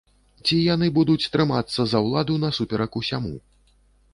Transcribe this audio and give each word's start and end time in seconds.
Ці 0.45 0.55
яны 0.73 0.87
будуць 0.95 1.27
трымацца 1.35 1.81
за 1.91 1.97
ўладу 2.07 2.39
насуперак 2.45 2.91
усяму? 3.03 3.35